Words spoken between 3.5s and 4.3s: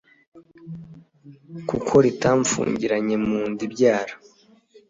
nda ibyara